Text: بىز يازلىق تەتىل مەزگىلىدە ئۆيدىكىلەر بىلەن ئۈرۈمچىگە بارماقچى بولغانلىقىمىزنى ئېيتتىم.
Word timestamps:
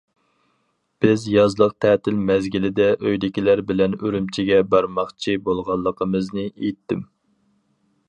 بىز 1.03 1.25
يازلىق 1.33 1.75
تەتىل 1.85 2.17
مەزگىلىدە 2.31 2.89
ئۆيدىكىلەر 3.03 3.63
بىلەن 3.73 4.01
ئۈرۈمچىگە 4.07 4.61
بارماقچى 4.75 5.39
بولغانلىقىمىزنى 5.49 6.51
ئېيتتىم. 6.53 7.09